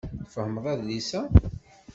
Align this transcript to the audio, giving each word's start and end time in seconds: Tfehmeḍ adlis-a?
Tfehmeḍ 0.25 0.65
adlis-a? 0.73 1.21